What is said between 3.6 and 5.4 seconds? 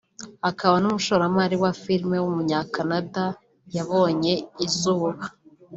yabonye izuba